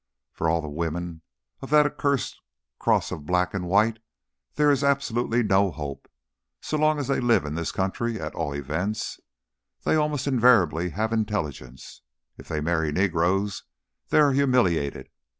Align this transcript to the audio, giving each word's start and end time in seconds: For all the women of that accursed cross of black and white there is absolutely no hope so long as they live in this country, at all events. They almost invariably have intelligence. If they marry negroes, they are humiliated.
For 0.33 0.49
all 0.49 0.63
the 0.63 0.67
women 0.67 1.21
of 1.61 1.69
that 1.69 1.85
accursed 1.85 2.41
cross 2.79 3.11
of 3.11 3.27
black 3.27 3.53
and 3.53 3.67
white 3.67 3.99
there 4.55 4.71
is 4.71 4.83
absolutely 4.83 5.43
no 5.43 5.69
hope 5.69 6.09
so 6.59 6.75
long 6.79 6.97
as 6.97 7.05
they 7.07 7.19
live 7.19 7.45
in 7.45 7.53
this 7.53 7.71
country, 7.71 8.19
at 8.19 8.33
all 8.33 8.53
events. 8.53 9.19
They 9.83 9.93
almost 9.95 10.25
invariably 10.25 10.89
have 10.89 11.13
intelligence. 11.13 12.01
If 12.35 12.47
they 12.47 12.61
marry 12.61 12.91
negroes, 12.91 13.61
they 14.09 14.17
are 14.17 14.31
humiliated. 14.31 15.07